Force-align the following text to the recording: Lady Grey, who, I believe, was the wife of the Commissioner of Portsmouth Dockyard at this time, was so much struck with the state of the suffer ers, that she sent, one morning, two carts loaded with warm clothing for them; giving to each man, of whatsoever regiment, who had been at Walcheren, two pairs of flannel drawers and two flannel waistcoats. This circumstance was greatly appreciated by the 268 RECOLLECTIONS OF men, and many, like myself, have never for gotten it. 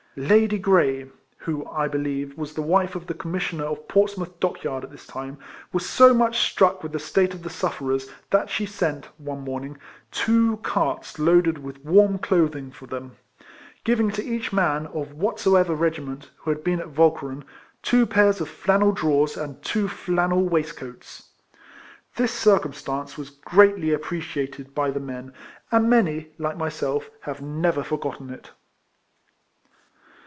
Lady 0.17 0.57
Grey, 0.59 1.05
who, 1.37 1.65
I 1.67 1.87
believe, 1.87 2.37
was 2.37 2.53
the 2.53 2.61
wife 2.61 2.97
of 2.97 3.07
the 3.07 3.13
Commissioner 3.13 3.63
of 3.63 3.87
Portsmouth 3.87 4.41
Dockyard 4.41 4.83
at 4.83 4.91
this 4.91 5.07
time, 5.07 5.37
was 5.71 5.85
so 5.87 6.13
much 6.13 6.39
struck 6.51 6.83
with 6.83 6.91
the 6.91 6.99
state 6.99 7.33
of 7.33 7.43
the 7.43 7.49
suffer 7.49 7.93
ers, 7.93 8.09
that 8.29 8.49
she 8.49 8.65
sent, 8.65 9.05
one 9.17 9.39
morning, 9.39 9.77
two 10.11 10.57
carts 10.63 11.17
loaded 11.17 11.59
with 11.59 11.81
warm 11.85 12.17
clothing 12.17 12.71
for 12.71 12.87
them; 12.87 13.15
giving 13.85 14.11
to 14.11 14.21
each 14.21 14.51
man, 14.51 14.85
of 14.87 15.13
whatsoever 15.13 15.73
regiment, 15.73 16.29
who 16.39 16.49
had 16.51 16.61
been 16.61 16.81
at 16.81 16.93
Walcheren, 16.97 17.45
two 17.81 18.05
pairs 18.05 18.41
of 18.41 18.49
flannel 18.49 18.91
drawers 18.91 19.37
and 19.37 19.63
two 19.63 19.87
flannel 19.87 20.43
waistcoats. 20.43 21.29
This 22.17 22.33
circumstance 22.33 23.17
was 23.17 23.29
greatly 23.29 23.93
appreciated 23.93 24.75
by 24.75 24.89
the 24.91 24.99
268 24.99 25.05
RECOLLECTIONS 25.07 25.69
OF 25.71 25.81
men, 25.81 25.87
and 25.87 25.89
many, 25.89 26.31
like 26.37 26.57
myself, 26.57 27.09
have 27.21 27.41
never 27.41 27.81
for 27.81 27.97
gotten 27.97 28.29
it. 28.29 28.51